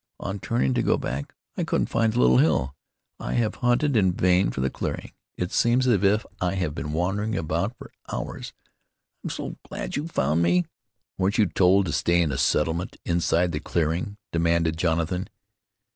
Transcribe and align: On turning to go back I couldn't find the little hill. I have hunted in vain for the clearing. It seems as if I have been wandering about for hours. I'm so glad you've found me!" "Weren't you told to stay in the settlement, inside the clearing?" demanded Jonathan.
On 0.19 0.39
turning 0.39 0.73
to 0.73 0.81
go 0.81 0.97
back 0.97 1.31
I 1.55 1.63
couldn't 1.63 1.85
find 1.85 2.11
the 2.11 2.21
little 2.21 2.39
hill. 2.39 2.75
I 3.19 3.33
have 3.33 3.53
hunted 3.61 3.95
in 3.95 4.11
vain 4.13 4.49
for 4.49 4.59
the 4.59 4.71
clearing. 4.71 5.11
It 5.37 5.51
seems 5.51 5.85
as 5.85 6.01
if 6.01 6.25
I 6.41 6.55
have 6.55 6.73
been 6.73 6.91
wandering 6.91 7.37
about 7.37 7.77
for 7.77 7.91
hours. 8.11 8.51
I'm 9.23 9.29
so 9.29 9.57
glad 9.69 9.95
you've 9.95 10.09
found 10.09 10.41
me!" 10.41 10.65
"Weren't 11.19 11.37
you 11.37 11.45
told 11.45 11.85
to 11.85 11.91
stay 11.93 12.19
in 12.19 12.31
the 12.31 12.39
settlement, 12.39 12.97
inside 13.05 13.51
the 13.51 13.59
clearing?" 13.59 14.17
demanded 14.31 14.75
Jonathan. 14.75 15.29